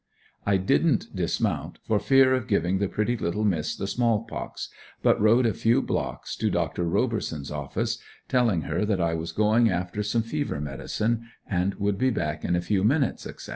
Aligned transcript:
I 0.47 0.57
didn't 0.57 1.15
dismount, 1.15 1.77
for 1.83 1.99
fear 1.99 2.33
of 2.33 2.47
giving 2.47 2.79
the 2.79 2.87
pretty 2.89 3.15
little 3.15 3.45
miss 3.45 3.75
the 3.75 3.85
small 3.85 4.23
pox, 4.23 4.69
but 5.03 5.21
rode 5.21 5.45
a 5.45 5.53
few 5.53 5.79
blocks 5.79 6.35
to 6.37 6.49
Doctor 6.49 6.85
Roberson's 6.85 7.51
office, 7.51 7.99
telling 8.27 8.61
her 8.61 8.83
that 8.83 8.99
I 8.99 9.13
was 9.13 9.31
going 9.31 9.69
after 9.69 10.01
some 10.01 10.23
fever 10.23 10.59
medicine 10.59 11.29
and 11.47 11.75
would 11.75 11.99
be 11.99 12.09
back 12.09 12.43
in 12.43 12.55
a 12.55 12.61
few 12.61 12.83
minutes, 12.83 13.27
etc. 13.27 13.49